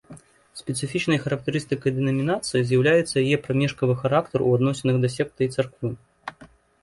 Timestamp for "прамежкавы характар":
3.45-4.39